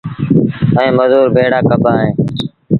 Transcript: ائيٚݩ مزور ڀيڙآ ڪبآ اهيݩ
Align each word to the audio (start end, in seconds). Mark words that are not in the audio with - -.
ائيٚݩ 0.77 0.97
مزور 0.97 1.27
ڀيڙآ 1.35 1.59
ڪبآ 1.69 1.91
اهيݩ 1.99 2.13